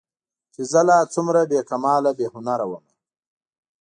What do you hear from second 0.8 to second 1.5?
لا څومره